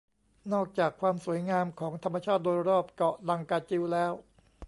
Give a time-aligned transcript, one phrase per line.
[0.53, 4.13] นอกจากความสวยงามของธรรมชาติโดยรอบเกาะลังกาจิวแล้ว